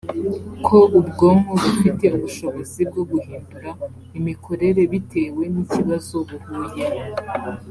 ko 0.65 0.77
ubwonko 0.99 1.51
bufite 1.63 2.05
ubushobozi 2.17 2.79
bwo 2.89 3.03
guhindura 3.11 3.69
imikorere 4.19 4.81
bitewe 4.91 5.43
n 5.53 5.55
ikibazo 5.63 6.15
buhuye 6.27 6.85